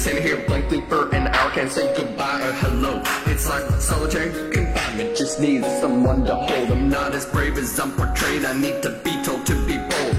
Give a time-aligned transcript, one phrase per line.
[0.00, 3.02] sit here blankly for an hour, can't say goodbye or hello.
[3.26, 6.70] It's like solitary confinement, just needs someone to hold.
[6.70, 10.16] I'm not as brave as I'm portrayed, I need to be told to be bold.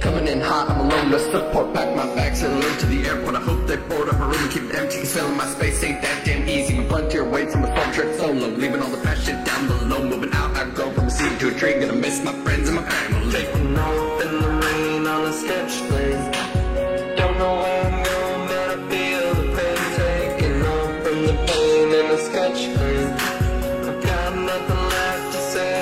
[0.00, 3.34] Coming in hot, I'm alone, no support, pack my bags and leave to the airport.
[3.34, 5.84] I hope they board up a room and keep it empty, cause filling my space
[5.84, 6.78] ain't that damn easy.
[6.78, 10.08] My frontier away from a phone trip solo, leaving all the past shit down below.
[10.08, 12.76] Moving out, I go from a seed to a tree, gonna miss my friends and
[12.76, 13.30] my family.
[13.30, 15.72] Taking off in the rain on a sketch
[22.46, 23.12] plane.
[23.88, 25.74] I've got nothing left to say.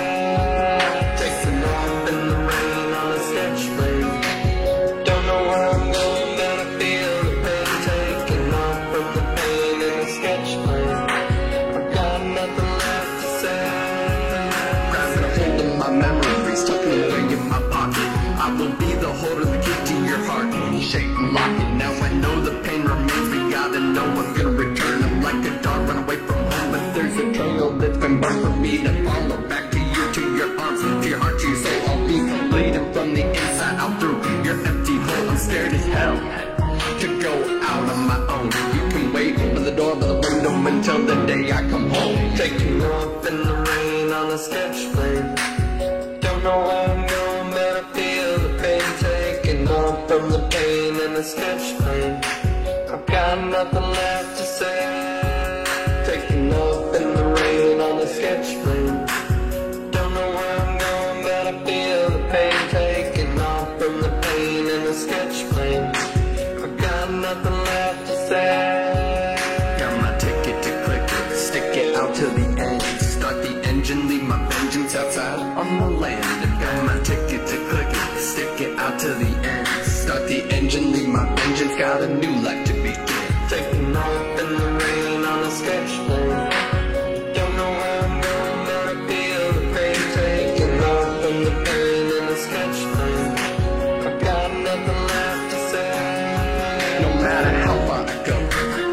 [1.20, 5.05] Taking off in the rain on a sketch plane.
[5.05, 9.77] Don't know where I'm going, but I feel the pain taking off from the pain
[9.86, 11.00] in a sketch plane.
[11.77, 13.62] I've got nothing left to say.
[14.91, 18.11] Grabbing a hold of my memories, tucking away in my pocket.
[18.45, 20.47] I will be the holder, the key to your heart.
[20.83, 21.75] Shape and lock it.
[21.75, 24.55] Now I know the pain remains, but gotta know I'm gonna
[40.89, 42.37] until the day I come home.
[42.37, 45.34] Taking off in the rain on a sketch plane.
[46.20, 50.95] Don't know where I'm going, but I feel the pain taking off from the pain
[50.95, 52.20] in a sketch plane.
[52.92, 55.64] I've got nothing left to say.
[56.07, 58.97] Taking off in the rain on a sketch plane.
[59.91, 64.67] Don't know where I'm going, but I feel the pain taking off from the pain
[64.75, 65.86] in a sketch plane.
[66.63, 68.76] I've got nothing left to say.
[72.16, 72.80] To the end.
[73.02, 76.60] Start the engine, leave my vengeance outside on the land.
[76.60, 79.68] Got my ticket to click it, stick it out to the end.
[79.84, 83.06] Start the engine, leave my vengeance, got a new life to begin.
[83.50, 87.34] Taking off in the rain on a sketch plane.
[87.36, 88.20] Don't know I'm
[88.66, 89.96] but I feel the pain
[91.44, 93.33] the pain in sketch plane.
[94.08, 96.98] I've got nothing left to say.
[97.02, 98.36] No matter how far I go,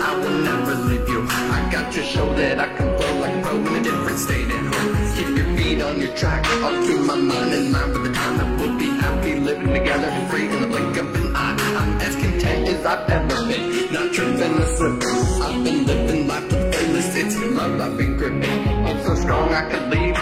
[0.08, 1.26] I will never leave you.
[1.30, 2.93] I got to show that I can
[4.14, 5.16] in a at home.
[5.16, 8.38] Keep your feet on your track, I'll keep my mind in line for the time
[8.38, 11.58] that we'll be happy living together, and free in the blink of an eye.
[11.78, 15.42] I'm as content as I've ever been, not tripping or slipping.
[15.42, 18.68] I've been living life to the fullest, it's love I've been gripping.
[18.86, 20.18] I'm so strong I could leave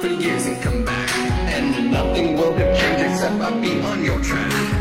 [0.00, 4.20] for years and come back, and nothing will have changed except I'll be on your
[4.22, 4.73] track.